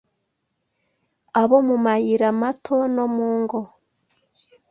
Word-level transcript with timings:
abo 1.41 1.57
mu 1.67 1.75
mayira 1.85 2.27
mato 2.41 2.77
no 2.95 3.05
mungo 3.15 3.59